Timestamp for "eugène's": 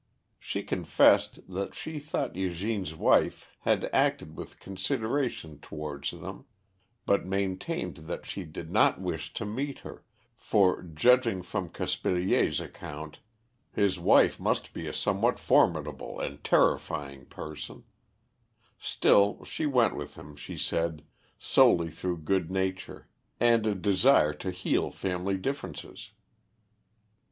2.33-2.95